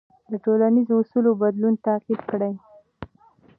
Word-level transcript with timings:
د 0.31 0.33
ټولنیزو 0.43 0.93
اصولو 1.01 1.31
بدلون 1.41 1.73
تعقیب 1.85 2.21
کړه. 2.29 2.49